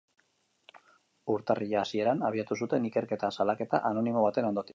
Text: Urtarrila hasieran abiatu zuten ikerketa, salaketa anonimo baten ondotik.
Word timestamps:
Urtarrila 1.33 1.83
hasieran 1.83 2.25
abiatu 2.31 2.59
zuten 2.61 2.89
ikerketa, 2.91 3.31
salaketa 3.39 3.85
anonimo 3.93 4.27
baten 4.29 4.51
ondotik. 4.53 4.69